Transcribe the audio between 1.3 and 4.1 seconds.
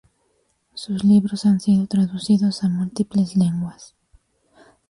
han sido traducidos a múltiples lenguas.